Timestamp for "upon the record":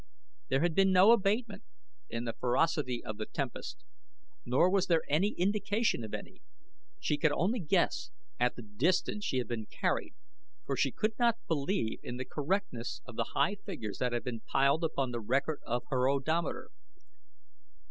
14.83-15.59